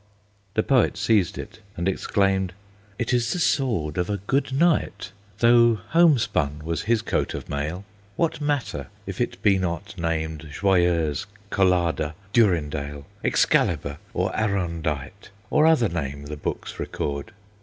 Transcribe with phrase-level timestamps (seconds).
[0.55, 2.53] The Poet seized it, and exclaimed,
[2.97, 7.85] "It is the sword of a good knight, Though homespun was his coat of mail;
[8.15, 15.87] What matter if it be not named Joyeuse, Colada, Durindale, Excalibar, or Aroundight, Or other
[15.87, 17.31] name the books record?